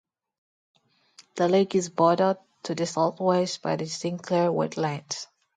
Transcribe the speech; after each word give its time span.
The 1.35 1.47
lake 1.47 1.75
is 1.75 1.89
bordered 1.91 2.37
to 2.63 2.73
the 2.73 2.87
southwest 2.87 3.61
by 3.61 3.75
the 3.75 3.85
Sinclair 3.85 4.49
Wetlands. 4.51 5.27